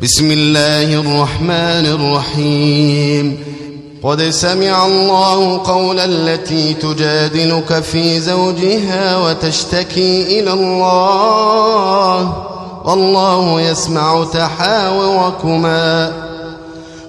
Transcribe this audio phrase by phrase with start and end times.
[0.00, 3.44] بسم الله الرحمن الرحيم.
[4.02, 12.32] قد سمع الله قول التي تجادلك في زوجها وتشتكي إلى الله.
[12.84, 16.12] والله يسمع تحاوركما.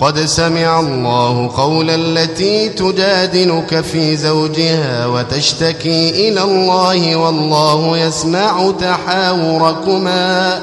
[0.00, 7.16] قد سمع الله قول التي تجادلك في زوجها وتشتكي إلى الله.
[7.16, 10.60] والله يسمع تحاوركما.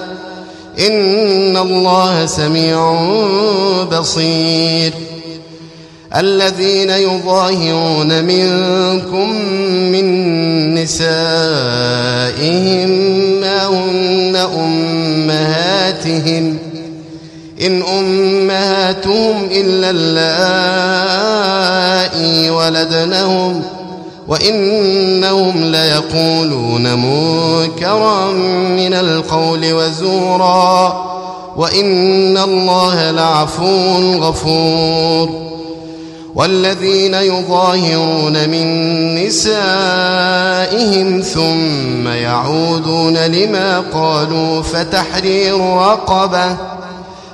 [0.80, 3.04] إن الله سميع
[3.83, 4.93] بصير.
[6.16, 9.30] الذين يظاهرون منكم
[9.92, 10.06] من
[10.75, 11.10] نسائهم
[13.42, 16.57] ما هن أمهاتهم.
[17.61, 20.36] إن أمهاتهم إلا اللائي
[22.50, 23.64] ولدنهم
[24.28, 28.32] وإنهم ليقولون منكرا
[28.70, 31.06] من القول وزورا
[31.56, 35.45] وإن الله لعفو غفور
[36.36, 38.66] والذين يظاهرون من
[39.25, 46.58] نسائهم ثم يعودون لما قالوا فتحرير رقبة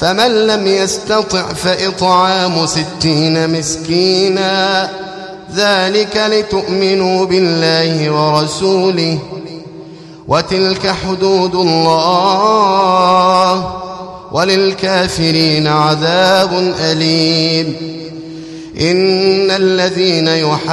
[0.00, 4.90] فمن لم يستطع فإطعام ستين مسكينا.
[5.56, 9.18] ذلك لتؤمنوا بالله ورسوله.
[10.28, 13.72] وتلك حدود الله.
[14.32, 17.76] وللكافرين عذاب أليم.
[18.80, 20.64] إن الذين يحادون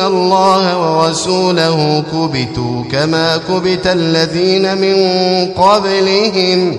[0.00, 4.96] الله ورسوله كبتوا كما كبت الذين من
[5.52, 6.78] قبلهم.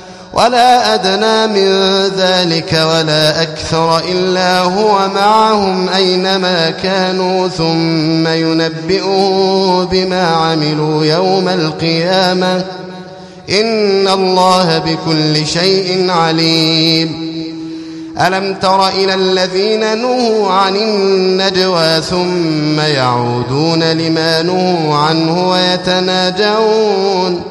[0.33, 1.67] ولا أدنى من
[2.17, 12.65] ذلك ولا أكثر إلا هو معهم أينما كانوا ثم ينبئوا بما عملوا يوم القيامة.
[13.49, 17.31] إن الله بكل شيء عليم.
[18.27, 27.50] ألم تر إلى الذين نهوا عن النجوى ثم يعودون لما نهوا عنه ويتناجون؟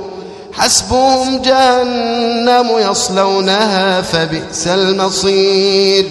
[0.53, 6.05] حسبهم جهنم يصلونها فبئس المصير.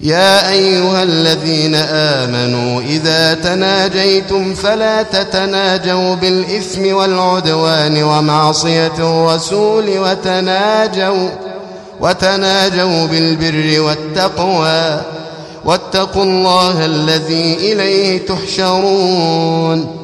[0.00, 11.28] يا أيها الذين آمنوا إذا تناجيتم فلا تتناجوا بالإثم والعدوان ومعصية الرسول وتناجوا
[12.00, 15.00] وتناجوا بالبر والتقوى.
[15.64, 20.03] واتقوا الله الذي إليه تحشرون.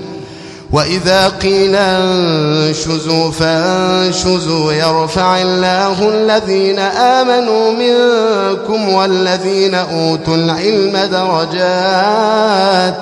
[0.73, 12.97] وإذا قيل انشزوا فانشزوا يرفع الله الذين آمنوا منكم والذين أوتوا العلم درجات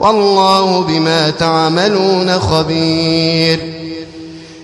[0.00, 3.72] والله بما تعملون خبير.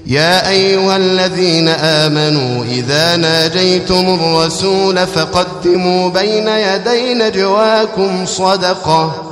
[0.06, 9.31] يا أيها الذين آمنوا إذا ناجيتم الرسول فقدموا بين يدي نجواكم صدقة.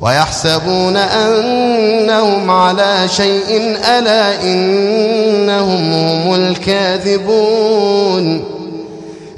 [0.00, 8.44] ويحسبون أنهم على شيء ألا إنهم هم الكاذبون.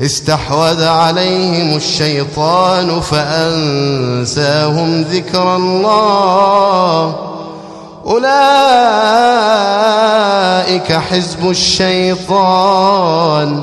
[0.00, 7.16] استحوذ عليهم الشيطان فأنساهم ذكر الله.
[8.06, 8.32] أولئك
[10.92, 13.62] حزب الشيطان.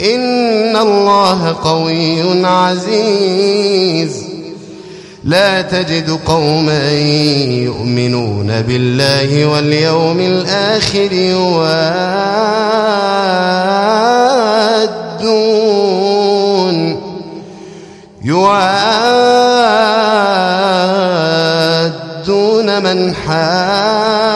[0.00, 4.26] إن الله قوي عزيز.
[5.24, 6.92] لا تجد قوما
[7.42, 11.96] يؤمنون بالله واليوم الآخر يوادون.
[18.24, 18.82] يوادون
[22.82, 24.35] من حاد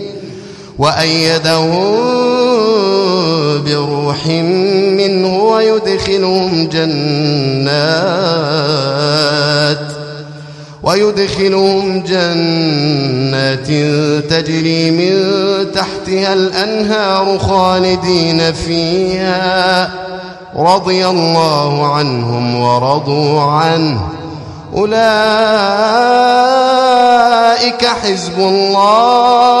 [0.81, 1.95] وأيدهم
[3.65, 4.27] بروح
[4.97, 7.81] منه ويدخلهم جنات
[10.83, 13.67] ويدخلهم جنات
[14.31, 15.15] تجري من
[15.71, 19.89] تحتها الأنهار خالدين فيها
[20.55, 24.01] رضي الله عنهم ورضوا عنه.
[24.75, 25.01] أولئك
[27.85, 29.60] حزب الله.